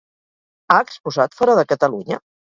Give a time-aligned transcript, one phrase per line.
[0.69, 2.21] Ha exposat fora de Catalunya?